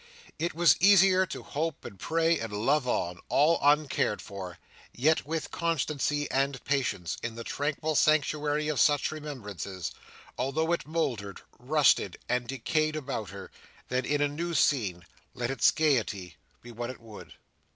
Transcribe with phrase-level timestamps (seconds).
[0.39, 4.57] It was easier to hope, and pray, and love on, all uncared for,
[4.91, 9.91] yet with constancy and patience, in the tranquil sanctuary of such remembrances:
[10.39, 13.51] although it mouldered, rusted, and decayed about her:
[13.89, 17.33] than in a new scene, let its gaiety be what it would.